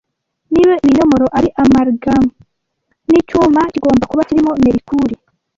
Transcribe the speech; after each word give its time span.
Niba 0.53 0.73
ibinyomoro 0.85 1.27
ari 1.37 1.49
amalgam 1.63 2.23
nicyuma 3.07 3.61
kigomba 3.73 4.03
kuba 4.11 4.27
kirimo 4.29 4.51
Merikuri 4.63 5.15